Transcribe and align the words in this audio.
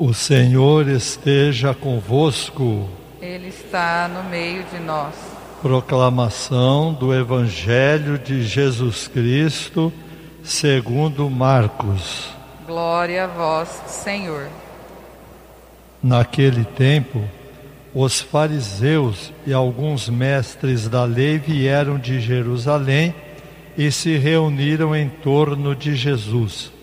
O 0.00 0.14
Senhor 0.14 0.86
esteja 0.86 1.74
convosco. 1.74 2.88
Ele 3.20 3.48
está 3.48 4.06
no 4.06 4.30
meio 4.30 4.62
de 4.72 4.78
nós. 4.78 5.12
Proclamação 5.60 6.92
do 6.92 7.12
Evangelho 7.12 8.16
de 8.16 8.44
Jesus 8.44 9.08
Cristo, 9.08 9.92
segundo 10.44 11.28
Marcos. 11.28 12.28
Glória 12.64 13.24
a 13.24 13.26
vós, 13.26 13.68
Senhor. 13.88 14.46
Naquele 16.00 16.64
tempo, 16.64 17.24
os 17.92 18.20
fariseus 18.20 19.32
e 19.44 19.52
alguns 19.52 20.08
mestres 20.08 20.88
da 20.88 21.02
lei 21.02 21.38
vieram 21.38 21.98
de 21.98 22.20
Jerusalém 22.20 23.12
e 23.76 23.90
se 23.90 24.16
reuniram 24.16 24.94
em 24.94 25.08
torno 25.08 25.74
de 25.74 25.96
Jesus. 25.96 26.77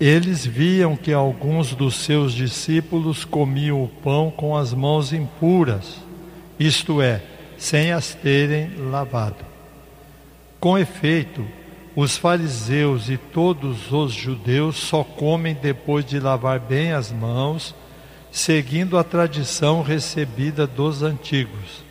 Eles 0.00 0.44
viam 0.44 0.96
que 0.96 1.12
alguns 1.12 1.74
dos 1.74 1.96
seus 1.96 2.32
discípulos 2.32 3.24
comiam 3.24 3.82
o 3.82 3.88
pão 3.88 4.30
com 4.30 4.56
as 4.56 4.74
mãos 4.74 5.12
impuras, 5.12 5.98
isto 6.58 7.00
é, 7.00 7.22
sem 7.56 7.92
as 7.92 8.12
terem 8.14 8.70
lavado. 8.90 9.44
Com 10.58 10.76
efeito, 10.76 11.46
os 11.94 12.16
fariseus 12.16 13.08
e 13.08 13.16
todos 13.16 13.92
os 13.92 14.12
judeus 14.12 14.76
só 14.76 15.04
comem 15.04 15.54
depois 15.54 16.04
de 16.04 16.18
lavar 16.18 16.58
bem 16.58 16.92
as 16.92 17.12
mãos, 17.12 17.72
seguindo 18.32 18.98
a 18.98 19.04
tradição 19.04 19.80
recebida 19.80 20.66
dos 20.66 21.04
antigos. 21.04 21.84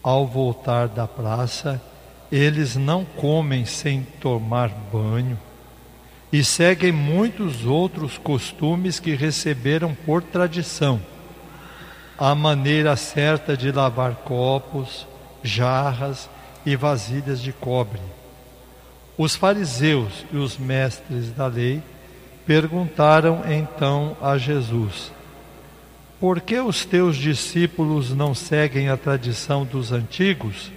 Ao 0.00 0.24
voltar 0.24 0.86
da 0.86 1.08
praça, 1.08 1.82
eles 2.30 2.76
não 2.76 3.04
comem 3.04 3.64
sem 3.64 4.06
tomar 4.20 4.68
banho 4.68 5.36
e 6.32 6.44
seguem 6.44 6.92
muitos 6.92 7.64
outros 7.64 8.16
costumes 8.16 9.00
que 9.00 9.14
receberam 9.14 9.94
por 10.06 10.22
tradição. 10.22 11.00
A 12.16 12.34
maneira 12.34 12.94
certa 12.96 13.56
de 13.56 13.72
lavar 13.72 14.14
copos, 14.16 15.06
jarras 15.42 16.28
e 16.64 16.76
vasilhas 16.76 17.40
de 17.40 17.52
cobre. 17.52 18.00
Os 19.18 19.34
fariseus 19.34 20.24
e 20.32 20.36
os 20.36 20.56
mestres 20.56 21.30
da 21.32 21.46
lei 21.46 21.82
perguntaram 22.46 23.42
então 23.50 24.16
a 24.22 24.38
Jesus: 24.38 25.12
Por 26.20 26.40
que 26.40 26.60
os 26.60 26.84
teus 26.84 27.16
discípulos 27.16 28.14
não 28.14 28.34
seguem 28.34 28.88
a 28.88 28.96
tradição 28.96 29.64
dos 29.64 29.90
antigos, 29.90 30.70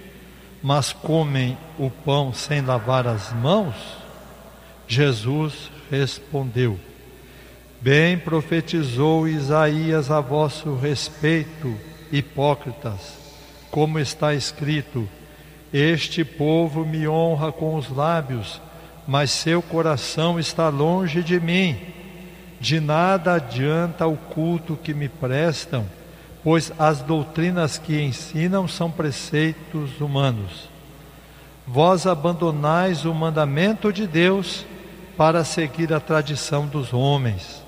mas 0.62 0.92
comem 0.92 1.56
o 1.78 1.90
pão 1.90 2.32
sem 2.32 2.60
lavar 2.60 3.06
as 3.06 3.32
mãos? 3.32 4.03
Jesus 4.86 5.70
respondeu: 5.90 6.78
Bem 7.80 8.18
profetizou 8.18 9.28
Isaías 9.28 10.10
a 10.10 10.20
vosso 10.20 10.74
respeito, 10.74 11.74
hipócritas, 12.10 13.18
como 13.70 13.98
está 13.98 14.34
escrito: 14.34 15.08
Este 15.72 16.24
povo 16.24 16.84
me 16.84 17.06
honra 17.06 17.52
com 17.52 17.74
os 17.76 17.88
lábios, 17.90 18.60
mas 19.06 19.30
seu 19.30 19.60
coração 19.60 20.38
está 20.38 20.68
longe 20.68 21.22
de 21.22 21.38
mim. 21.40 21.76
De 22.60 22.80
nada 22.80 23.34
adianta 23.34 24.06
o 24.06 24.16
culto 24.16 24.78
que 24.82 24.94
me 24.94 25.08
prestam, 25.08 25.84
pois 26.42 26.72
as 26.78 27.02
doutrinas 27.02 27.76
que 27.76 28.00
ensinam 28.00 28.66
são 28.66 28.90
preceitos 28.90 30.00
humanos. 30.00 30.70
Vós 31.66 32.06
abandonais 32.06 33.04
o 33.04 33.12
mandamento 33.12 33.92
de 33.92 34.06
Deus 34.06 34.64
para 35.16 35.44
seguir 35.44 35.92
a 35.92 36.00
tradição 36.00 36.66
dos 36.66 36.92
homens. 36.92 37.62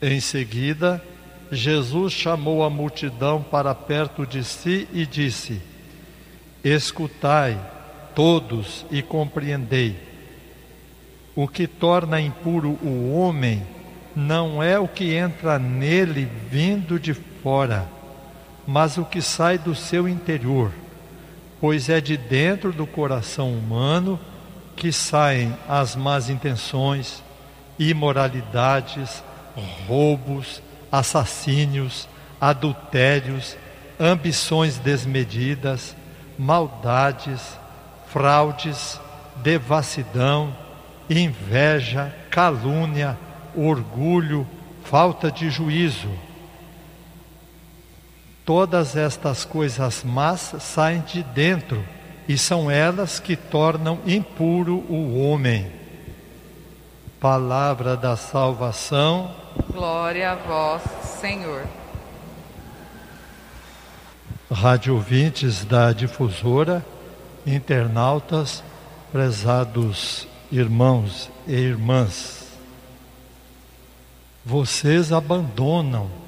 Em 0.00 0.20
seguida, 0.20 1.02
Jesus 1.50 2.12
chamou 2.12 2.62
a 2.62 2.70
multidão 2.70 3.42
para 3.42 3.74
perto 3.74 4.26
de 4.26 4.44
si 4.44 4.86
e 4.92 5.06
disse: 5.06 5.60
Escutai, 6.62 7.58
todos, 8.14 8.84
e 8.90 9.02
compreendei. 9.02 9.96
O 11.34 11.48
que 11.48 11.66
torna 11.66 12.20
impuro 12.20 12.78
o 12.82 13.12
homem 13.14 13.64
não 14.14 14.62
é 14.62 14.78
o 14.78 14.88
que 14.88 15.14
entra 15.14 15.58
nele 15.58 16.28
vindo 16.50 16.98
de 16.98 17.14
fora, 17.14 17.88
mas 18.66 18.98
o 18.98 19.04
que 19.04 19.22
sai 19.22 19.56
do 19.56 19.74
seu 19.74 20.08
interior 20.08 20.72
pois 21.60 21.88
é 21.88 22.00
de 22.00 22.16
dentro 22.16 22.72
do 22.72 22.86
coração 22.86 23.52
humano 23.52 24.18
que 24.76 24.92
saem 24.92 25.54
as 25.68 25.96
más 25.96 26.30
intenções, 26.30 27.22
imoralidades, 27.78 29.22
roubos, 29.86 30.62
assassínios, 30.90 32.08
adultérios, 32.40 33.56
ambições 33.98 34.78
desmedidas, 34.78 35.96
maldades, 36.38 37.58
fraudes, 38.06 39.00
devassidão, 39.36 40.54
inveja, 41.10 42.14
calúnia, 42.30 43.18
orgulho, 43.56 44.46
falta 44.84 45.30
de 45.32 45.50
juízo 45.50 46.08
Todas 48.48 48.96
estas 48.96 49.44
coisas 49.44 50.02
más 50.02 50.54
saem 50.60 51.02
de 51.02 51.22
dentro 51.22 51.84
e 52.26 52.38
são 52.38 52.70
elas 52.70 53.20
que 53.20 53.36
tornam 53.36 53.98
impuro 54.06 54.76
o 54.88 55.20
homem. 55.20 55.70
Palavra 57.20 57.94
da 57.94 58.16
salvação. 58.16 59.34
Glória 59.70 60.32
a 60.32 60.34
vós, 60.36 60.82
Senhor. 61.20 61.66
Rádio 64.50 64.94
ouvintes 64.94 65.66
da 65.66 65.92
difusora, 65.92 66.82
internautas, 67.46 68.64
prezados 69.12 70.26
irmãos 70.50 71.30
e 71.46 71.52
irmãs. 71.52 72.48
Vocês 74.42 75.12
abandonam 75.12 76.27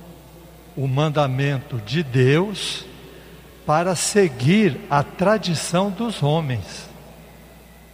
o 0.77 0.87
mandamento 0.87 1.79
de 1.79 2.03
Deus 2.03 2.85
para 3.67 3.95
seguir 3.95 4.81
a 4.91 5.03
tradição 5.03 5.91
dos 5.91 6.23
homens. 6.23 6.89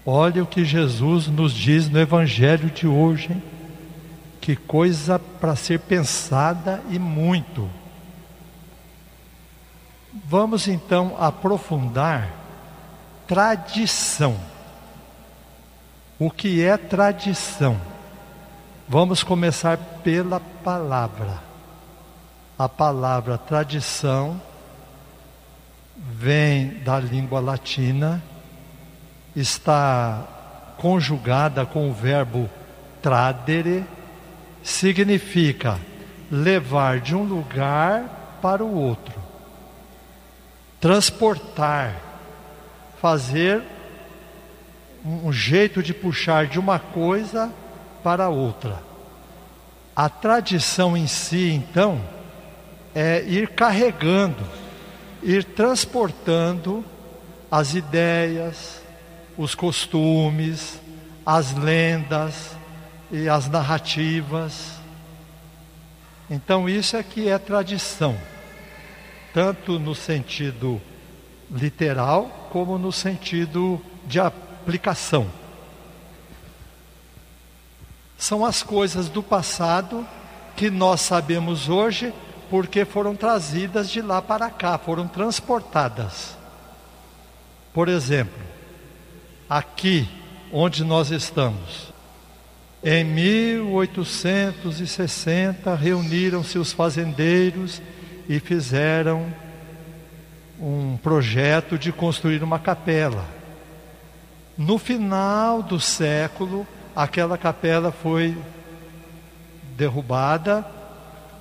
Olha 0.04 0.42
o 0.42 0.46
que 0.46 0.64
Jesus 0.64 1.26
nos 1.26 1.52
diz 1.52 1.88
no 1.88 1.98
Evangelho 1.98 2.70
de 2.70 2.86
hoje. 2.86 3.32
Hein? 3.32 3.42
Que 4.40 4.54
coisa 4.54 5.18
para 5.18 5.56
ser 5.56 5.80
pensada 5.80 6.80
e 6.88 6.98
muito. 6.98 7.68
Vamos 10.24 10.68
então 10.68 11.16
aprofundar 11.18 12.30
tradição. 13.26 14.36
O 16.18 16.30
que 16.30 16.62
é 16.62 16.76
tradição? 16.76 17.76
Vamos 18.88 19.22
começar 19.24 19.76
pela 20.02 20.38
palavra. 20.38 21.42
A 22.58 22.68
palavra 22.70 23.36
tradição 23.36 24.40
vem 25.94 26.70
da 26.82 26.98
língua 26.98 27.38
latina, 27.38 28.22
está 29.34 30.74
conjugada 30.78 31.66
com 31.66 31.90
o 31.90 31.92
verbo 31.92 32.48
tradere, 33.02 33.84
significa 34.62 35.78
levar 36.30 36.98
de 37.00 37.14
um 37.14 37.24
lugar 37.24 38.38
para 38.40 38.64
o 38.64 38.74
outro, 38.74 39.14
transportar, 40.80 41.94
fazer 43.02 43.62
um 45.04 45.30
jeito 45.30 45.82
de 45.82 45.92
puxar 45.92 46.46
de 46.46 46.58
uma 46.58 46.78
coisa 46.78 47.52
para 48.02 48.30
outra. 48.30 48.82
A 49.94 50.08
tradição 50.08 50.96
em 50.96 51.06
si, 51.06 51.52
então, 51.52 52.15
é 52.98 53.22
ir 53.26 53.48
carregando, 53.48 54.42
ir 55.22 55.44
transportando 55.44 56.82
as 57.50 57.74
ideias, 57.74 58.80
os 59.36 59.54
costumes, 59.54 60.80
as 61.26 61.52
lendas 61.52 62.56
e 63.12 63.28
as 63.28 63.50
narrativas. 63.50 64.80
Então, 66.30 66.66
isso 66.66 66.96
é 66.96 67.02
que 67.02 67.28
é 67.28 67.36
tradição, 67.36 68.16
tanto 69.34 69.78
no 69.78 69.94
sentido 69.94 70.80
literal 71.50 72.48
como 72.50 72.78
no 72.78 72.90
sentido 72.90 73.78
de 74.06 74.18
aplicação. 74.18 75.30
São 78.16 78.42
as 78.42 78.62
coisas 78.62 79.10
do 79.10 79.22
passado 79.22 80.08
que 80.56 80.70
nós 80.70 81.02
sabemos 81.02 81.68
hoje 81.68 82.14
porque 82.50 82.84
foram 82.84 83.16
trazidas 83.16 83.90
de 83.90 84.00
lá 84.00 84.22
para 84.22 84.48
cá, 84.50 84.78
foram 84.78 85.08
transportadas. 85.08 86.36
Por 87.72 87.88
exemplo, 87.88 88.40
aqui 89.48 90.08
onde 90.52 90.84
nós 90.84 91.10
estamos, 91.10 91.92
Em 92.88 93.02
1860, 93.02 95.74
reuniram-se 95.74 96.56
os 96.56 96.72
fazendeiros 96.72 97.82
e 98.28 98.38
fizeram 98.38 99.26
um 100.60 100.96
projeto 100.96 101.76
de 101.76 101.90
construir 101.90 102.44
uma 102.44 102.60
capela. 102.60 103.24
No 104.56 104.78
final 104.78 105.62
do 105.62 105.80
século, 105.80 106.64
aquela 106.94 107.36
capela 107.36 107.90
foi 107.90 108.38
derrubada, 109.76 110.64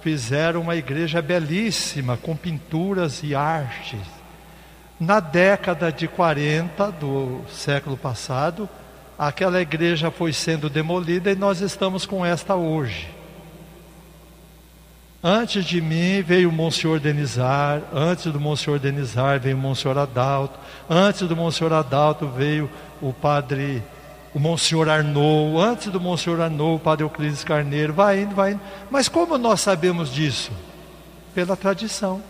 fizeram 0.05 0.61
uma 0.61 0.75
igreja 0.75 1.19
belíssima, 1.19 2.15
com 2.15 2.35
pinturas 2.35 3.23
e 3.23 3.33
artes. 3.33 3.99
Na 4.99 5.19
década 5.19 5.91
de 5.91 6.07
40 6.07 6.91
do 6.91 7.41
século 7.49 7.97
passado, 7.97 8.69
aquela 9.17 9.59
igreja 9.59 10.11
foi 10.11 10.31
sendo 10.31 10.69
demolida 10.69 11.31
e 11.31 11.35
nós 11.35 11.59
estamos 11.59 12.05
com 12.05 12.23
esta 12.23 12.53
hoje. 12.53 13.09
Antes 15.23 15.65
de 15.65 15.81
mim 15.81 16.21
veio 16.21 16.49
o 16.49 16.53
Monsenhor 16.53 16.99
Denizar, 16.99 17.81
antes 17.91 18.31
do 18.31 18.39
Monsenhor 18.39 18.77
Denizar 18.77 19.39
veio 19.39 19.57
o 19.57 19.59
Monsenhor 19.59 19.97
Adalto, 19.97 20.59
antes 20.87 21.27
do 21.27 21.35
Monsenhor 21.35 21.73
Adalto 21.73 22.27
veio 22.27 22.69
o 23.01 23.11
Padre, 23.11 23.81
o 24.35 24.39
Monsenhor 24.39 24.89
Arnou, 24.89 25.57
antes 25.57 25.87
do 25.87 25.97
Monsenhor 25.97 26.41
Arnou, 26.41 26.75
o 26.75 26.79
Padre 26.79 27.05
Euclides 27.05 27.41
Carneiro, 27.41 27.93
vai 27.93 28.23
indo, 28.23 28.35
vai 28.35 28.51
indo. 28.51 28.59
Mas 28.91 29.07
como 29.07 29.37
nós 29.37 29.61
sabemos 29.61 30.13
disso? 30.13 30.51
Pela 31.33 31.55
tradição. 31.55 32.21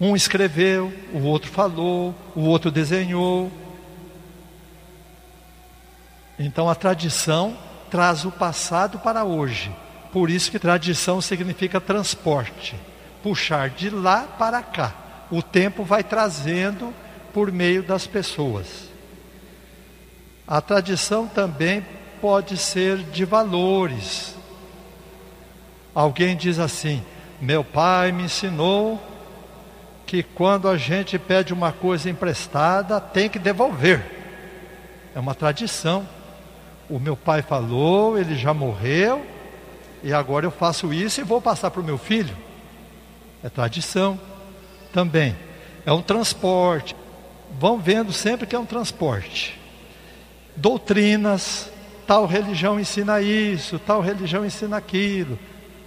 Um 0.00 0.16
escreveu, 0.16 0.90
o 1.12 1.18
outro 1.24 1.50
falou, 1.50 2.14
o 2.34 2.40
outro 2.40 2.70
desenhou. 2.70 3.52
Então 6.38 6.70
a 6.70 6.74
tradição 6.74 7.54
traz 7.90 8.24
o 8.24 8.30
passado 8.30 8.98
para 9.00 9.22
hoje. 9.22 9.70
Por 10.14 10.30
isso 10.30 10.50
que 10.50 10.58
tradição 10.58 11.20
significa 11.20 11.78
transporte, 11.78 12.74
puxar 13.22 13.68
de 13.68 13.90
lá 13.90 14.22
para 14.22 14.62
cá. 14.62 14.94
O 15.30 15.42
tempo 15.42 15.84
vai 15.84 16.02
trazendo 16.02 16.94
por 17.34 17.52
meio 17.52 17.82
das 17.82 18.06
pessoas. 18.06 18.93
A 20.46 20.60
tradição 20.60 21.26
também 21.26 21.84
pode 22.20 22.56
ser 22.56 22.98
de 22.98 23.24
valores. 23.24 24.34
Alguém 25.94 26.36
diz 26.36 26.58
assim: 26.58 27.02
meu 27.40 27.64
pai 27.64 28.12
me 28.12 28.24
ensinou 28.24 29.00
que 30.06 30.22
quando 30.22 30.68
a 30.68 30.76
gente 30.76 31.18
pede 31.18 31.52
uma 31.52 31.72
coisa 31.72 32.10
emprestada, 32.10 33.00
tem 33.00 33.28
que 33.28 33.38
devolver. 33.38 34.04
É 35.14 35.20
uma 35.20 35.34
tradição. 35.34 36.06
O 36.88 36.98
meu 36.98 37.16
pai 37.16 37.40
falou, 37.40 38.18
ele 38.18 38.36
já 38.36 38.52
morreu, 38.52 39.24
e 40.02 40.12
agora 40.12 40.44
eu 40.44 40.50
faço 40.50 40.92
isso 40.92 41.20
e 41.20 41.24
vou 41.24 41.40
passar 41.40 41.70
para 41.70 41.80
o 41.80 41.84
meu 41.84 41.96
filho. 41.96 42.36
É 43.42 43.48
tradição 43.48 44.20
também. 44.92 45.34
É 45.86 45.92
um 45.92 46.02
transporte. 46.02 46.94
Vão 47.58 47.78
vendo 47.78 48.12
sempre 48.12 48.46
que 48.46 48.54
é 48.54 48.58
um 48.58 48.66
transporte. 48.66 49.58
Doutrinas, 50.56 51.70
tal 52.06 52.26
religião 52.26 52.78
ensina 52.78 53.20
isso, 53.20 53.78
tal 53.78 54.00
religião 54.00 54.44
ensina 54.44 54.76
aquilo 54.76 55.38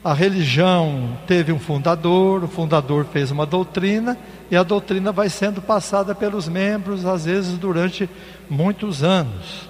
a 0.07 0.13
religião 0.13 1.17
teve 1.27 1.51
um 1.51 1.59
fundador, 1.59 2.41
o 2.41 2.47
fundador 2.47 3.05
fez 3.11 3.29
uma 3.29 3.45
doutrina 3.45 4.17
e 4.49 4.55
a 4.55 4.63
doutrina 4.63 5.11
vai 5.11 5.29
sendo 5.29 5.61
passada 5.61 6.15
pelos 6.15 6.47
membros, 6.47 7.05
às 7.05 7.25
vezes 7.25 7.57
durante 7.57 8.09
muitos 8.49 9.03
anos. 9.03 9.67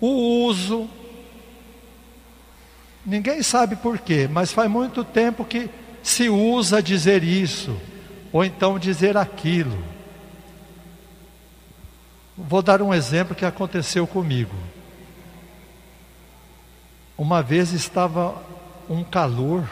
O 0.00 0.46
uso, 0.46 0.88
ninguém 3.04 3.42
sabe 3.42 3.76
por 3.76 3.98
quê, 3.98 4.26
mas 4.32 4.50
faz 4.50 4.70
muito 4.70 5.04
tempo 5.04 5.44
que 5.44 5.68
se 6.02 6.30
usa 6.30 6.82
dizer 6.82 7.22
isso, 7.22 7.76
ou 8.32 8.42
então 8.42 8.78
dizer 8.78 9.18
aquilo. 9.18 9.76
Vou 12.36 12.62
dar 12.62 12.80
um 12.80 12.94
exemplo 12.94 13.34
que 13.34 13.44
aconteceu 13.44 14.06
comigo. 14.06 14.56
Uma 17.16 17.42
vez 17.42 17.72
estava 17.72 18.34
um 18.88 19.04
calor 19.04 19.68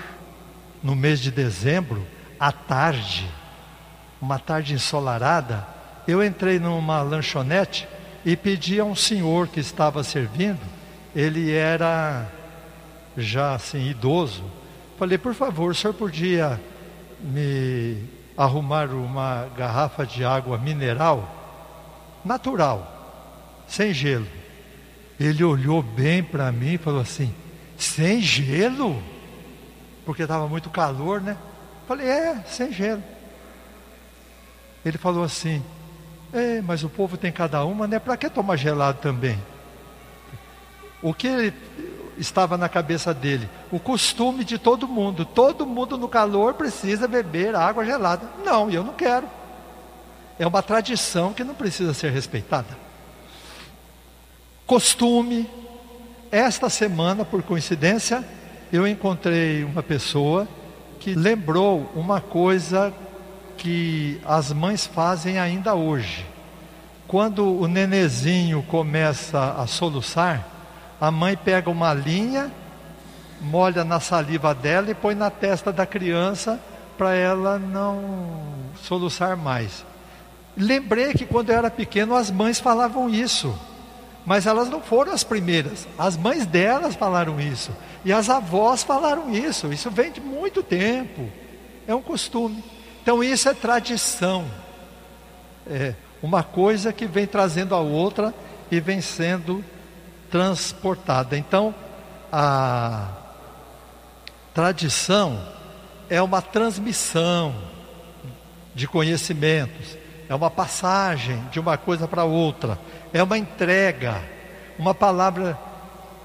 no 0.82 0.94
mês 0.94 1.20
de 1.20 1.30
dezembro, 1.30 2.06
à 2.38 2.52
tarde, 2.52 3.28
uma 4.20 4.38
tarde 4.38 4.74
ensolarada, 4.74 5.66
eu 6.06 6.22
entrei 6.22 6.58
numa 6.58 7.00
lanchonete 7.00 7.88
e 8.24 8.36
pedi 8.36 8.78
a 8.78 8.84
um 8.84 8.94
senhor 8.94 9.48
que 9.48 9.60
estava 9.60 10.04
servindo, 10.04 10.60
ele 11.16 11.52
era 11.52 12.26
já 13.16 13.54
assim 13.54 13.88
idoso. 13.88 14.44
Falei, 14.98 15.16
por 15.16 15.34
favor, 15.34 15.70
o 15.70 15.74
senhor 15.74 15.94
podia 15.94 16.60
me 17.20 18.04
arrumar 18.36 18.90
uma 18.90 19.48
garrafa 19.56 20.04
de 20.04 20.24
água 20.24 20.58
mineral 20.58 21.39
natural, 22.24 23.64
sem 23.68 23.92
gelo. 23.92 24.26
Ele 25.18 25.44
olhou 25.44 25.82
bem 25.82 26.22
para 26.22 26.50
mim 26.50 26.74
e 26.74 26.78
falou 26.78 27.00
assim: 27.00 27.34
sem 27.76 28.20
gelo? 28.20 29.02
Porque 30.04 30.22
estava 30.22 30.48
muito 30.48 30.70
calor, 30.70 31.20
né? 31.20 31.36
Falei, 31.86 32.08
é, 32.08 32.42
sem 32.46 32.72
gelo. 32.72 33.02
Ele 34.84 34.96
falou 34.96 35.24
assim: 35.24 35.62
é, 36.32 36.60
mas 36.62 36.84
o 36.84 36.88
povo 36.88 37.16
tem 37.16 37.32
cada 37.32 37.64
uma, 37.64 37.86
né? 37.86 37.98
Para 37.98 38.16
que 38.16 38.30
tomar 38.30 38.56
gelado 38.56 38.98
também? 39.00 39.38
O 41.02 41.12
que 41.14 41.52
estava 42.16 42.56
na 42.56 42.68
cabeça 42.68 43.12
dele? 43.12 43.48
O 43.70 43.80
costume 43.80 44.44
de 44.44 44.58
todo 44.58 44.86
mundo. 44.86 45.24
Todo 45.24 45.66
mundo 45.66 45.98
no 45.98 46.08
calor 46.08 46.54
precisa 46.54 47.08
beber 47.08 47.54
água 47.54 47.84
gelada. 47.84 48.28
Não, 48.44 48.70
eu 48.70 48.84
não 48.84 48.92
quero. 48.92 49.28
É 50.40 50.46
uma 50.46 50.62
tradição 50.62 51.34
que 51.34 51.44
não 51.44 51.54
precisa 51.54 51.92
ser 51.92 52.10
respeitada. 52.12 52.74
Costume, 54.66 55.46
esta 56.32 56.70
semana, 56.70 57.26
por 57.26 57.42
coincidência, 57.42 58.24
eu 58.72 58.88
encontrei 58.88 59.62
uma 59.62 59.82
pessoa 59.82 60.48
que 60.98 61.14
lembrou 61.14 61.92
uma 61.94 62.22
coisa 62.22 62.90
que 63.58 64.18
as 64.24 64.50
mães 64.50 64.86
fazem 64.86 65.38
ainda 65.38 65.74
hoje. 65.74 66.24
Quando 67.06 67.44
o 67.44 67.68
nenezinho 67.68 68.62
começa 68.62 69.56
a 69.58 69.66
soluçar, 69.66 70.48
a 70.98 71.10
mãe 71.10 71.36
pega 71.36 71.68
uma 71.68 71.92
linha, 71.92 72.50
molha 73.42 73.84
na 73.84 74.00
saliva 74.00 74.54
dela 74.54 74.90
e 74.90 74.94
põe 74.94 75.14
na 75.14 75.28
testa 75.28 75.70
da 75.70 75.84
criança 75.84 76.58
para 76.96 77.14
ela 77.14 77.58
não 77.58 78.72
soluçar 78.82 79.36
mais. 79.36 79.89
Lembrei 80.56 81.12
que 81.14 81.24
quando 81.24 81.50
eu 81.50 81.56
era 81.56 81.70
pequeno 81.70 82.14
as 82.14 82.30
mães 82.30 82.60
falavam 82.60 83.08
isso. 83.08 83.56
Mas 84.26 84.46
elas 84.46 84.68
não 84.68 84.80
foram 84.80 85.12
as 85.12 85.24
primeiras. 85.24 85.88
As 85.98 86.16
mães 86.16 86.46
delas 86.46 86.94
falaram 86.94 87.40
isso. 87.40 87.70
E 88.04 88.12
as 88.12 88.28
avós 88.28 88.82
falaram 88.82 89.30
isso. 89.30 89.72
Isso 89.72 89.90
vem 89.90 90.12
de 90.12 90.20
muito 90.20 90.62
tempo. 90.62 91.28
É 91.86 91.94
um 91.94 92.02
costume. 92.02 92.62
Então 93.02 93.24
isso 93.24 93.48
é 93.48 93.54
tradição. 93.54 94.44
É 95.66 95.94
uma 96.22 96.42
coisa 96.42 96.92
que 96.92 97.06
vem 97.06 97.26
trazendo 97.26 97.74
a 97.74 97.80
outra 97.80 98.34
e 98.70 98.78
vem 98.78 99.00
sendo 99.00 99.64
transportada. 100.30 101.36
Então 101.36 101.74
a 102.32 103.08
tradição 104.54 105.40
é 106.08 106.20
uma 106.20 106.42
transmissão 106.42 107.54
de 108.74 108.86
conhecimentos, 108.86 109.96
é 110.30 110.34
uma 110.34 110.48
passagem 110.48 111.44
de 111.50 111.58
uma 111.58 111.76
coisa 111.76 112.06
para 112.06 112.22
outra 112.22 112.78
é 113.12 113.20
uma 113.20 113.36
entrega. 113.36 114.22
Uma 114.78 114.94
palavra 114.94 115.58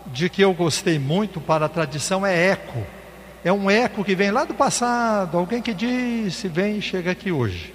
de 0.05 0.29
que 0.29 0.43
eu 0.43 0.53
gostei 0.53 0.99
muito 0.99 1.41
para 1.41 1.65
a 1.65 1.69
tradição 1.69 2.23
é 2.23 2.51
eco. 2.51 2.85
É 3.43 3.51
um 3.51 3.67
eco 3.67 4.05
que 4.05 4.15
vem 4.15 4.29
lá 4.29 4.45
do 4.45 4.53
passado, 4.53 5.35
alguém 5.35 5.59
que 5.59 5.73
disse, 5.73 6.47
vem 6.47 6.77
e 6.77 6.81
chega 6.83 7.09
aqui 7.09 7.31
hoje. 7.31 7.73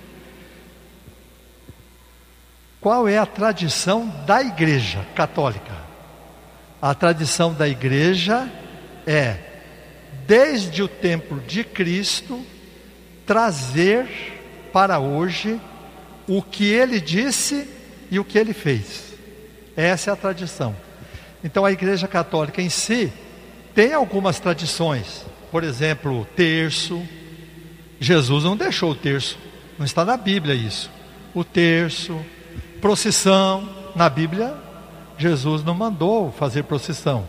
Qual 2.80 3.08
é 3.08 3.18
a 3.18 3.26
tradição 3.26 4.06
da 4.24 4.40
igreja 4.40 5.04
católica? 5.16 5.74
A 6.80 6.94
tradição 6.94 7.52
da 7.52 7.68
igreja 7.68 8.48
é, 9.04 9.36
desde 10.28 10.80
o 10.80 10.86
tempo 10.86 11.40
de 11.40 11.64
Cristo, 11.64 12.40
trazer 13.26 14.08
para 14.72 15.00
hoje 15.00 15.60
o 16.30 16.40
que 16.40 16.64
ele 16.64 17.00
disse 17.00 17.68
e 18.08 18.20
o 18.20 18.24
que 18.24 18.38
ele 18.38 18.52
fez. 18.52 19.14
Essa 19.76 20.10
é 20.10 20.12
a 20.12 20.16
tradição. 20.16 20.76
Então 21.42 21.64
a 21.64 21.72
Igreja 21.72 22.06
Católica 22.06 22.62
em 22.62 22.68
si 22.68 23.12
tem 23.74 23.92
algumas 23.92 24.38
tradições. 24.38 25.26
Por 25.50 25.64
exemplo, 25.64 26.24
terço. 26.36 27.02
Jesus 27.98 28.44
não 28.44 28.56
deixou 28.56 28.92
o 28.92 28.94
terço. 28.94 29.36
Não 29.76 29.84
está 29.84 30.04
na 30.04 30.16
Bíblia 30.16 30.54
isso. 30.54 30.88
O 31.34 31.42
terço, 31.42 32.24
procissão, 32.80 33.68
na 33.96 34.08
Bíblia, 34.08 34.54
Jesus 35.18 35.64
não 35.64 35.74
mandou 35.74 36.30
fazer 36.30 36.62
procissão. 36.62 37.26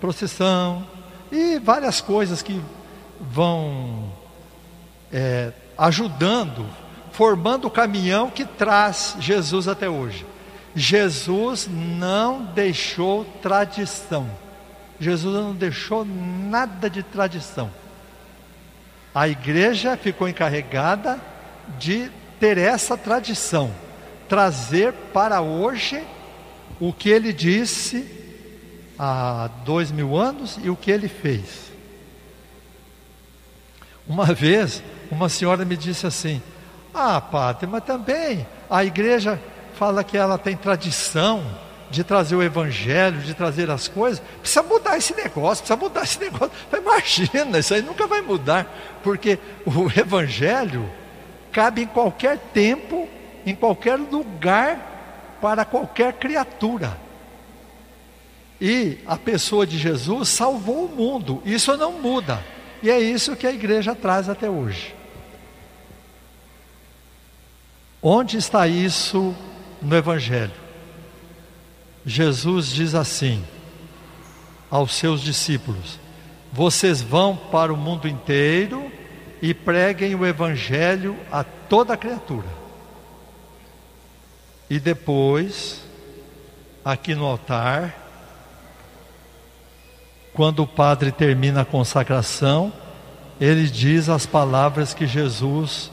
Procissão 0.00 0.86
e 1.32 1.58
várias 1.58 2.00
coisas 2.00 2.42
que 2.42 2.62
vão 3.20 4.12
é, 5.12 5.52
ajudando, 5.76 6.64
formando 7.16 7.66
o 7.66 7.70
caminhão 7.70 8.28
que 8.28 8.44
traz 8.44 9.16
Jesus 9.18 9.66
até 9.66 9.88
hoje. 9.88 10.26
Jesus 10.74 11.66
não 11.66 12.44
deixou 12.44 13.24
tradição. 13.40 14.30
Jesus 15.00 15.34
não 15.34 15.54
deixou 15.54 16.04
nada 16.04 16.90
de 16.90 17.02
tradição. 17.02 17.70
A 19.14 19.26
igreja 19.26 19.96
ficou 19.96 20.28
encarregada 20.28 21.18
de 21.78 22.10
ter 22.38 22.58
essa 22.58 22.98
tradição, 22.98 23.72
trazer 24.28 24.92
para 25.14 25.40
hoje 25.40 26.04
o 26.78 26.92
que 26.92 27.08
ele 27.08 27.32
disse 27.32 28.06
há 28.98 29.48
dois 29.64 29.90
mil 29.90 30.14
anos 30.14 30.58
e 30.62 30.68
o 30.68 30.76
que 30.76 30.90
ele 30.90 31.08
fez. 31.08 31.72
Uma 34.06 34.34
vez, 34.34 34.82
uma 35.10 35.30
senhora 35.30 35.64
me 35.64 35.78
disse 35.78 36.06
assim: 36.06 36.42
Ah, 36.98 37.20
padre, 37.20 37.66
mas 37.66 37.84
também 37.84 38.46
a 38.70 38.82
igreja 38.82 39.38
fala 39.74 40.02
que 40.02 40.16
ela 40.16 40.38
tem 40.38 40.56
tradição 40.56 41.44
de 41.90 42.02
trazer 42.02 42.34
o 42.34 42.42
evangelho, 42.42 43.18
de 43.20 43.34
trazer 43.34 43.70
as 43.70 43.86
coisas, 43.86 44.22
precisa 44.40 44.62
mudar 44.62 44.96
esse 44.96 45.14
negócio, 45.14 45.62
precisa 45.62 45.76
mudar 45.76 46.04
esse 46.04 46.18
negócio. 46.24 46.50
Imagina, 46.74 47.58
isso 47.58 47.74
aí 47.74 47.82
nunca 47.82 48.06
vai 48.06 48.22
mudar, 48.22 48.66
porque 49.02 49.38
o 49.66 49.90
evangelho 49.94 50.90
cabe 51.52 51.82
em 51.82 51.86
qualquer 51.86 52.38
tempo, 52.54 53.06
em 53.44 53.54
qualquer 53.54 53.96
lugar, 53.96 55.36
para 55.38 55.66
qualquer 55.66 56.14
criatura. 56.14 56.96
E 58.58 59.00
a 59.06 59.18
pessoa 59.18 59.66
de 59.66 59.76
Jesus 59.76 60.30
salvou 60.30 60.86
o 60.86 60.88
mundo, 60.88 61.42
isso 61.44 61.76
não 61.76 61.92
muda, 61.92 62.42
e 62.82 62.90
é 62.90 62.98
isso 62.98 63.36
que 63.36 63.46
a 63.46 63.52
igreja 63.52 63.94
traz 63.94 64.30
até 64.30 64.48
hoje. 64.48 64.95
Onde 68.08 68.36
está 68.36 68.68
isso 68.68 69.34
no 69.82 69.96
Evangelho? 69.96 70.52
Jesus 72.04 72.68
diz 72.68 72.94
assim 72.94 73.44
aos 74.70 74.94
seus 74.94 75.20
discípulos: 75.20 75.98
Vocês 76.52 77.02
vão 77.02 77.36
para 77.36 77.74
o 77.74 77.76
mundo 77.76 78.06
inteiro 78.06 78.92
e 79.42 79.52
preguem 79.52 80.14
o 80.14 80.24
Evangelho 80.24 81.16
a 81.32 81.42
toda 81.42 81.96
criatura. 81.96 82.46
E 84.70 84.78
depois, 84.78 85.82
aqui 86.84 87.12
no 87.12 87.24
altar, 87.26 87.92
quando 90.32 90.62
o 90.62 90.68
padre 90.68 91.10
termina 91.10 91.62
a 91.62 91.64
consagração, 91.64 92.72
ele 93.40 93.68
diz 93.68 94.08
as 94.08 94.26
palavras 94.26 94.94
que 94.94 95.08
Jesus 95.08 95.90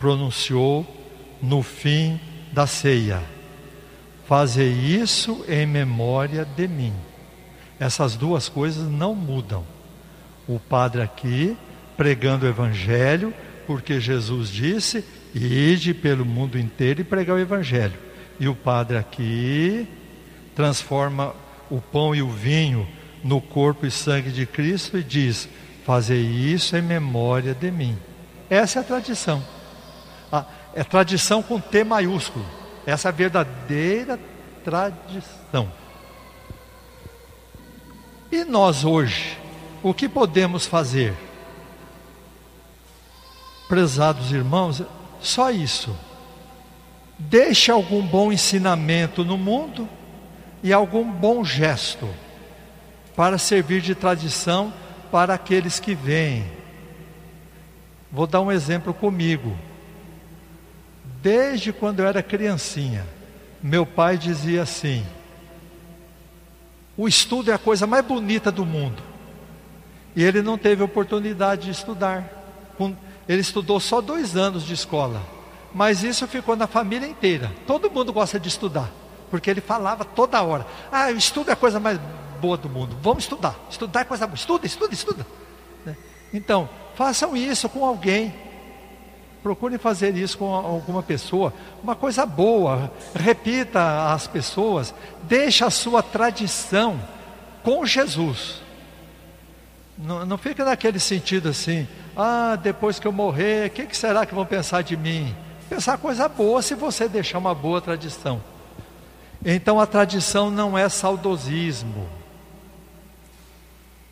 pronunciou 0.00 0.86
no 1.40 1.62
fim 1.62 2.18
da 2.50 2.66
ceia. 2.66 3.22
Fazei 4.26 4.72
isso 4.72 5.44
em 5.46 5.66
memória 5.66 6.44
de 6.44 6.66
mim. 6.66 6.94
Essas 7.78 8.16
duas 8.16 8.48
coisas 8.48 8.90
não 8.90 9.14
mudam. 9.14 9.64
O 10.48 10.58
padre 10.58 11.02
aqui 11.02 11.56
pregando 11.96 12.46
o 12.46 12.48
evangelho, 12.48 13.32
porque 13.66 14.00
Jesus 14.00 14.50
disse: 14.50 15.04
"Ide 15.34 15.92
pelo 15.92 16.24
mundo 16.24 16.58
inteiro 16.58 17.02
e 17.02 17.04
pregar 17.04 17.36
o 17.36 17.40
evangelho". 17.40 17.98
E 18.38 18.48
o 18.48 18.54
padre 18.54 18.96
aqui 18.96 19.86
transforma 20.54 21.34
o 21.70 21.80
pão 21.80 22.14
e 22.14 22.22
o 22.22 22.30
vinho 22.30 22.88
no 23.22 23.40
corpo 23.40 23.86
e 23.86 23.90
sangue 23.90 24.30
de 24.30 24.46
Cristo 24.46 24.96
e 24.96 25.02
diz: 25.02 25.48
Fazei 25.84 26.22
isso 26.22 26.76
em 26.76 26.82
memória 26.82 27.54
de 27.54 27.70
mim. 27.70 27.96
Essa 28.48 28.78
é 28.78 28.82
a 28.82 28.84
tradição. 28.84 29.59
É 30.74 30.84
tradição 30.84 31.42
com 31.42 31.60
T 31.60 31.84
maiúsculo. 31.84 32.44
Essa 32.86 33.08
é 33.08 33.10
a 33.10 33.12
verdadeira 33.12 34.18
tradição. 34.64 35.70
E 38.30 38.44
nós 38.44 38.84
hoje, 38.84 39.36
o 39.82 39.92
que 39.92 40.08
podemos 40.08 40.66
fazer? 40.66 41.14
Prezados 43.68 44.32
irmãos, 44.32 44.82
só 45.20 45.50
isso. 45.50 45.96
Deixe 47.18 47.70
algum 47.70 48.02
bom 48.02 48.32
ensinamento 48.32 49.24
no 49.24 49.36
mundo 49.36 49.88
e 50.62 50.72
algum 50.72 51.10
bom 51.10 51.44
gesto 51.44 52.08
para 53.14 53.36
servir 53.36 53.80
de 53.80 53.94
tradição 53.94 54.72
para 55.10 55.34
aqueles 55.34 55.78
que 55.78 55.94
vêm. 55.94 56.46
Vou 58.10 58.26
dar 58.26 58.40
um 58.40 58.50
exemplo 58.50 58.94
comigo. 58.94 59.56
Desde 61.22 61.72
quando 61.72 62.00
eu 62.00 62.06
era 62.06 62.22
criancinha, 62.22 63.06
meu 63.62 63.84
pai 63.84 64.16
dizia 64.16 64.62
assim: 64.62 65.04
o 66.96 67.08
estudo 67.08 67.50
é 67.50 67.54
a 67.54 67.58
coisa 67.58 67.86
mais 67.86 68.04
bonita 68.04 68.50
do 68.50 68.64
mundo. 68.64 69.02
E 70.14 70.24
ele 70.24 70.42
não 70.42 70.58
teve 70.58 70.82
oportunidade 70.82 71.64
de 71.64 71.70
estudar. 71.70 72.28
Ele 73.28 73.40
estudou 73.40 73.78
só 73.78 74.00
dois 74.00 74.36
anos 74.36 74.64
de 74.64 74.74
escola. 74.74 75.22
Mas 75.72 76.02
isso 76.02 76.26
ficou 76.26 76.56
na 76.56 76.66
família 76.66 77.06
inteira. 77.06 77.52
Todo 77.66 77.90
mundo 77.90 78.12
gosta 78.12 78.40
de 78.40 78.48
estudar. 78.48 78.90
Porque 79.30 79.48
ele 79.48 79.60
falava 79.60 80.04
toda 80.04 80.42
hora: 80.42 80.66
Ah, 80.90 81.06
o 81.06 81.16
estudo 81.16 81.50
é 81.50 81.52
a 81.52 81.56
coisa 81.56 81.78
mais 81.78 81.98
boa 82.40 82.56
do 82.56 82.68
mundo. 82.68 82.96
Vamos 83.00 83.24
estudar. 83.24 83.54
Estudar 83.70 84.00
é 84.00 84.04
coisa 84.04 84.26
boa. 84.26 84.36
Estuda, 84.36 84.66
estuda, 84.66 84.92
estuda. 84.92 85.26
Né? 85.86 85.96
Então, 86.34 86.68
façam 86.94 87.36
isso 87.36 87.68
com 87.68 87.84
alguém. 87.84 88.34
Procure 89.42 89.78
fazer 89.78 90.14
isso 90.16 90.36
com 90.36 90.54
alguma 90.54 91.02
pessoa, 91.02 91.52
uma 91.82 91.94
coisa 91.94 92.26
boa. 92.26 92.92
Repita 93.14 94.12
às 94.12 94.26
pessoas, 94.26 94.94
deixe 95.22 95.64
a 95.64 95.70
sua 95.70 96.02
tradição 96.02 97.00
com 97.62 97.86
Jesus. 97.86 98.60
Não, 99.96 100.24
não 100.24 100.38
fica 100.38 100.64
naquele 100.64 100.98
sentido 100.98 101.48
assim, 101.50 101.86
ah, 102.16 102.56
depois 102.56 102.98
que 102.98 103.06
eu 103.06 103.12
morrer, 103.12 103.68
o 103.68 103.70
que, 103.70 103.86
que 103.86 103.96
será 103.96 104.26
que 104.26 104.34
vão 104.34 104.46
pensar 104.46 104.82
de 104.82 104.96
mim? 104.96 105.34
Pensar 105.68 105.98
coisa 105.98 106.28
boa 106.28 106.60
se 106.62 106.74
você 106.74 107.08
deixar 107.08 107.38
uma 107.38 107.54
boa 107.54 107.80
tradição. 107.80 108.42
Então 109.44 109.80
a 109.80 109.86
tradição 109.86 110.50
não 110.50 110.76
é 110.76 110.88
saudosismo. 110.88 112.08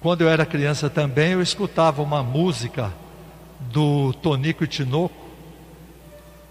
Quando 0.00 0.22
eu 0.22 0.28
era 0.28 0.46
criança 0.46 0.88
também, 0.88 1.32
eu 1.32 1.42
escutava 1.42 2.00
uma 2.02 2.22
música 2.22 2.92
do 3.60 4.12
Tonico 4.14 4.64
e 4.64 4.66
Tinoco, 4.66 5.28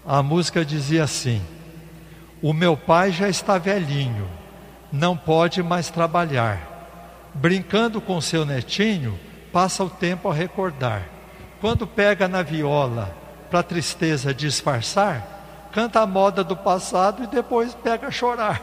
a 0.06 0.22
música 0.22 0.64
dizia 0.64 1.04
assim: 1.04 1.42
O 2.42 2.52
meu 2.52 2.76
pai 2.76 3.12
já 3.12 3.28
está 3.28 3.58
velhinho, 3.58 4.28
não 4.92 5.16
pode 5.16 5.62
mais 5.62 5.90
trabalhar. 5.90 6.76
Brincando 7.34 8.00
com 8.00 8.20
seu 8.20 8.44
netinho, 8.44 9.18
passa 9.52 9.84
o 9.84 9.90
tempo 9.90 10.30
a 10.30 10.34
recordar. 10.34 11.06
Quando 11.60 11.86
pega 11.86 12.26
na 12.26 12.42
viola 12.42 13.14
para 13.50 13.62
tristeza 13.62 14.32
disfarçar, 14.32 15.68
canta 15.72 16.00
a 16.00 16.06
moda 16.06 16.42
do 16.42 16.56
passado 16.56 17.24
e 17.24 17.26
depois 17.26 17.74
pega 17.74 18.08
a 18.08 18.10
chorar. 18.10 18.62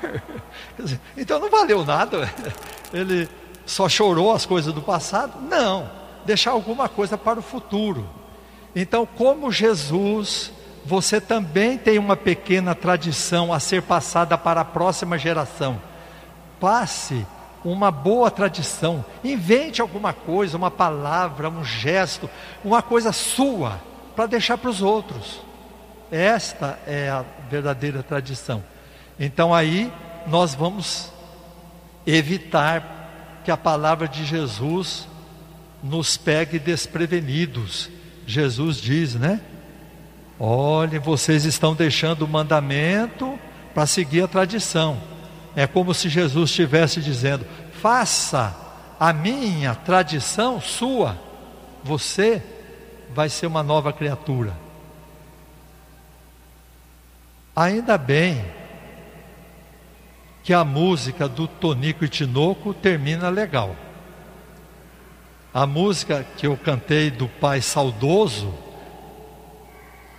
então 1.15 1.39
não 1.39 1.49
valeu 1.49 1.85
nada. 1.85 2.29
Ele 2.93 3.29
só 3.65 3.87
chorou 3.89 4.33
as 4.33 4.45
coisas 4.45 4.73
do 4.73 4.81
passado? 4.81 5.39
Não, 5.41 5.89
deixar 6.25 6.51
alguma 6.51 6.87
coisa 6.87 7.17
para 7.17 7.39
o 7.39 7.43
futuro. 7.43 8.07
Então, 8.75 9.05
como 9.05 9.51
Jesus, 9.51 10.51
você 10.85 11.21
também 11.21 11.77
tem 11.77 11.97
uma 11.97 12.17
pequena 12.17 12.75
tradição 12.75 13.53
a 13.53 13.59
ser 13.59 13.81
passada 13.81 14.37
para 14.37 14.61
a 14.61 14.65
próxima 14.65 15.17
geração. 15.17 15.81
Passe 16.59 17.25
uma 17.63 17.89
boa 17.89 18.29
tradição, 18.29 19.03
invente 19.23 19.81
alguma 19.81 20.13
coisa, 20.13 20.57
uma 20.57 20.69
palavra, 20.69 21.49
um 21.49 21.63
gesto, 21.63 22.29
uma 22.63 22.81
coisa 22.81 23.11
sua, 23.11 23.81
para 24.15 24.27
deixar 24.27 24.57
para 24.57 24.69
os 24.69 24.81
outros. 24.81 25.41
Esta 26.11 26.77
é 26.85 27.09
a 27.09 27.25
verdadeira 27.49 28.03
tradição. 28.03 28.63
Então 29.19 29.53
aí 29.53 29.91
nós 30.27 30.53
vamos 30.53 31.11
evitar 32.05 33.39
que 33.43 33.49
a 33.49 33.57
palavra 33.57 34.07
de 34.07 34.23
Jesus 34.23 35.07
nos 35.81 36.17
pegue 36.17 36.59
desprevenidos 36.59 37.89
Jesus 38.25 38.77
diz, 38.77 39.15
né? 39.15 39.39
Olhem, 40.39 40.99
vocês 40.99 41.45
estão 41.45 41.73
deixando 41.73 42.23
o 42.23 42.27
mandamento 42.27 43.39
para 43.73 43.85
seguir 43.85 44.23
a 44.23 44.27
tradição. 44.27 44.97
É 45.55 45.65
como 45.65 45.93
se 45.93 46.09
Jesus 46.09 46.49
estivesse 46.49 47.01
dizendo: 47.01 47.45
faça 47.81 48.55
a 48.99 49.13
minha 49.13 49.75
tradição 49.75 50.59
sua. 50.59 51.17
Você 51.83 52.43
vai 53.13 53.29
ser 53.29 53.47
uma 53.47 53.63
nova 53.63 53.93
criatura. 53.93 54.53
Ainda 57.55 57.97
bem 57.97 58.43
que 60.43 60.53
a 60.53 60.65
música 60.65 61.27
do 61.27 61.47
Tonico 61.47 62.03
e 62.03 62.09
Tinoco 62.09 62.73
termina 62.73 63.29
legal. 63.29 63.75
A 65.55 65.65
música 65.65 66.25
que 66.35 66.45
eu 66.45 66.57
cantei 66.57 67.09
do 67.09 67.29
Pai 67.29 67.61
Saudoso 67.61 68.53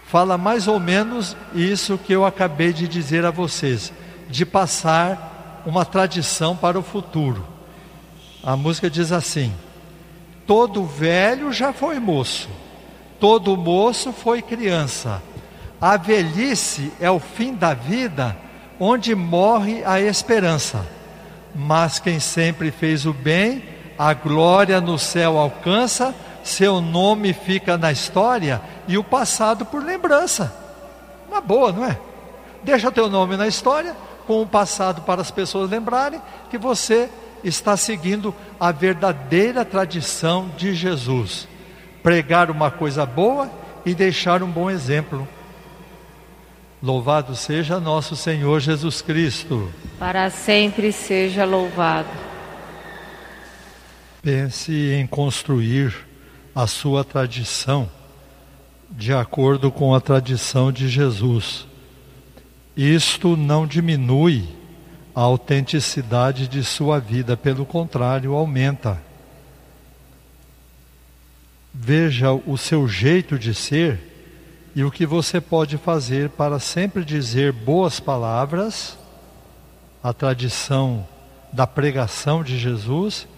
fala 0.07 0.38
mais 0.38 0.66
ou 0.66 0.81
menos 0.81 1.37
isso 1.55 1.99
que 1.99 2.14
eu 2.14 2.25
acabei 2.25 2.73
de 2.73 2.88
dizer 2.88 3.23
a 3.26 3.31
vocês, 3.31 3.93
de 4.31 4.47
passar 4.47 5.62
uma 5.66 5.85
tradição 5.85 6.57
para 6.57 6.78
o 6.78 6.83
futuro. 6.83 7.47
A 8.43 8.57
música 8.57 8.88
diz 8.88 9.12
assim: 9.12 9.52
Todo 10.47 10.87
velho 10.87 11.52
já 11.52 11.71
foi 11.71 11.99
moço, 11.99 12.49
todo 13.21 13.59
moço 13.59 14.14
foi 14.14 14.40
criança. 14.40 15.23
A 15.78 15.99
velhice 15.99 16.90
é 16.99 17.11
o 17.11 17.21
fim 17.21 17.55
da 17.55 17.75
vida, 17.75 18.35
onde 18.81 19.14
morre 19.14 19.85
a 19.85 20.00
esperança. 20.00 20.87
Mas 21.55 21.99
quem 21.99 22.19
sempre 22.21 22.71
fez 22.71 23.05
o 23.05 23.12
bem, 23.12 23.75
a 23.99 24.12
glória 24.15 24.81
no 24.81 24.99
céu 24.99 25.38
alcança, 25.38 26.15
seu 26.43 26.81
nome 26.81 27.33
fica 27.33 27.76
na 27.76 27.91
história 27.91 28.61
e 28.87 28.97
o 28.97 29.05
passado 29.05 29.65
por 29.65 29.83
lembrança. 29.83 30.55
Uma 31.29 31.41
boa, 31.41 31.73
não 31.73 31.85
é? 31.85 31.99
Deixa 32.62 32.93
teu 32.93 33.09
nome 33.09 33.37
na 33.37 33.47
história, 33.47 33.97
com 34.26 34.43
o 34.43 34.47
passado 34.47 35.03
para 35.03 35.21
as 35.21 35.31
pessoas 35.31 35.71
lembrarem 35.71 36.21
que 36.50 36.59
você 36.59 37.09
está 37.43 37.76
seguindo 37.76 38.35
a 38.59 38.73
verdadeira 38.73 39.65
tradição 39.65 40.50
de 40.57 40.75
Jesus. 40.75 41.47
Pregar 42.03 42.50
uma 42.50 42.71
coisa 42.71 43.07
boa 43.07 43.50
e 43.85 43.95
deixar 43.95 44.43
um 44.43 44.50
bom 44.50 44.69
exemplo. 44.69 45.26
Louvado 46.83 47.35
seja 47.35 47.81
nosso 47.81 48.15
Senhor 48.15 48.61
Jesus 48.61 49.00
Cristo. 49.00 49.73
Para 49.99 50.29
sempre 50.29 50.93
seja 50.93 51.45
louvado. 51.45 52.25
Pense 54.26 54.73
em 54.73 55.06
construir 55.06 55.95
a 56.52 56.66
sua 56.66 57.04
tradição 57.04 57.88
de 58.90 59.12
acordo 59.12 59.71
com 59.71 59.95
a 59.95 60.00
tradição 60.00 60.73
de 60.73 60.88
Jesus. 60.88 61.64
Isto 62.76 63.37
não 63.37 63.68
diminui 63.68 64.49
a 65.14 65.21
autenticidade 65.21 66.49
de 66.49 66.64
sua 66.64 66.99
vida, 66.99 67.37
pelo 67.37 67.64
contrário, 67.64 68.35
aumenta. 68.35 69.00
Veja 71.73 72.33
o 72.33 72.59
seu 72.59 72.88
jeito 72.88 73.38
de 73.38 73.54
ser 73.54 74.00
e 74.75 74.83
o 74.83 74.90
que 74.90 75.06
você 75.06 75.40
pode 75.40 75.78
fazer 75.78 76.30
para 76.30 76.59
sempre 76.59 77.04
dizer 77.04 77.52
boas 77.52 78.00
palavras, 78.00 78.99
a 80.02 80.12
tradição 80.12 81.06
da 81.52 81.64
pregação 81.64 82.42
de 82.42 82.59
Jesus 82.59 83.28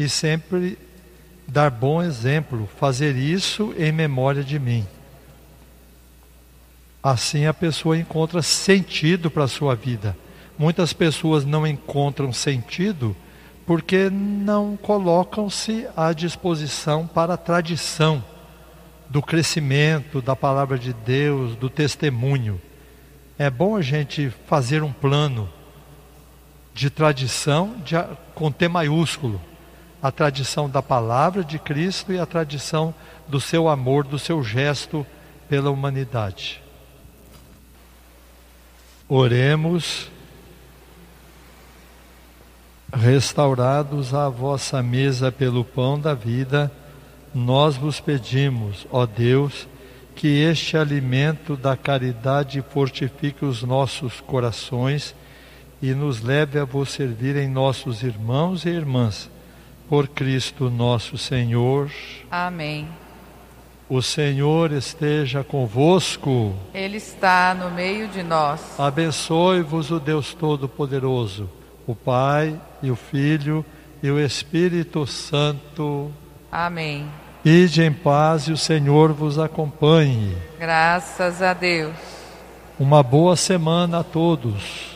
e 0.00 0.08
sempre 0.08 0.78
dar 1.46 1.70
bom 1.70 2.02
exemplo, 2.02 2.66
fazer 2.78 3.16
isso 3.16 3.74
em 3.76 3.92
memória 3.92 4.42
de 4.42 4.58
mim. 4.58 4.86
Assim 7.02 7.44
a 7.44 7.52
pessoa 7.52 7.98
encontra 7.98 8.40
sentido 8.40 9.30
para 9.30 9.44
a 9.44 9.48
sua 9.48 9.74
vida. 9.74 10.16
Muitas 10.58 10.94
pessoas 10.94 11.44
não 11.44 11.66
encontram 11.66 12.32
sentido 12.32 13.14
porque 13.66 14.08
não 14.08 14.74
colocam-se 14.74 15.86
à 15.94 16.14
disposição 16.14 17.06
para 17.06 17.34
a 17.34 17.38
tradição 17.38 18.24
do 19.06 19.20
crescimento 19.20 20.22
da 20.22 20.34
palavra 20.34 20.78
de 20.78 20.94
Deus, 20.94 21.54
do 21.56 21.68
testemunho. 21.68 22.58
É 23.38 23.50
bom 23.50 23.76
a 23.76 23.82
gente 23.82 24.32
fazer 24.46 24.82
um 24.82 24.92
plano 24.92 25.46
de 26.72 26.88
tradição 26.88 27.74
de, 27.84 27.96
com 28.34 28.50
T 28.50 28.66
maiúsculo 28.66 29.38
a 30.02 30.10
tradição 30.10 30.68
da 30.68 30.82
palavra 30.82 31.44
de 31.44 31.58
Cristo 31.58 32.12
e 32.12 32.18
a 32.18 32.24
tradição 32.24 32.94
do 33.28 33.40
seu 33.40 33.68
amor, 33.68 34.04
do 34.04 34.18
seu 34.18 34.42
gesto 34.42 35.06
pela 35.48 35.70
humanidade. 35.70 36.62
Oremos, 39.08 40.10
restaurados 42.92 44.14
à 44.14 44.28
vossa 44.28 44.82
mesa 44.82 45.30
pelo 45.30 45.64
pão 45.64 45.98
da 45.98 46.14
vida, 46.14 46.70
nós 47.34 47.76
vos 47.76 48.00
pedimos, 48.00 48.86
ó 48.90 49.04
Deus, 49.06 49.68
que 50.16 50.28
este 50.28 50.76
alimento 50.76 51.56
da 51.56 51.76
caridade 51.76 52.62
fortifique 52.70 53.44
os 53.44 53.62
nossos 53.62 54.20
corações 54.20 55.14
e 55.82 55.92
nos 55.92 56.20
leve 56.20 56.58
a 56.58 56.64
vos 56.64 56.90
servir 56.90 57.36
em 57.36 57.48
nossos 57.48 58.02
irmãos 58.02 58.64
e 58.64 58.68
irmãs 58.68 59.30
por 59.90 60.06
Cristo 60.06 60.70
nosso 60.70 61.18
Senhor. 61.18 61.90
Amém. 62.30 62.88
O 63.88 64.00
Senhor 64.00 64.70
esteja 64.70 65.42
convosco. 65.42 66.54
Ele 66.72 66.98
está 66.98 67.56
no 67.56 67.72
meio 67.72 68.06
de 68.06 68.22
nós. 68.22 68.78
Abençoe-vos 68.78 69.90
o 69.90 69.98
Deus 69.98 70.32
Todo-Poderoso, 70.32 71.50
o 71.88 71.96
Pai 71.96 72.56
e 72.80 72.88
o 72.88 72.94
Filho 72.94 73.66
e 74.00 74.08
o 74.08 74.20
Espírito 74.20 75.04
Santo. 75.08 76.12
Amém. 76.52 77.08
Ide 77.44 77.82
em 77.82 77.92
paz 77.92 78.44
e 78.44 78.52
o 78.52 78.56
Senhor 78.56 79.12
vos 79.12 79.40
acompanhe. 79.40 80.36
Graças 80.56 81.42
a 81.42 81.52
Deus. 81.52 81.96
Uma 82.78 83.02
boa 83.02 83.34
semana 83.34 83.98
a 83.98 84.04
todos. 84.04 84.89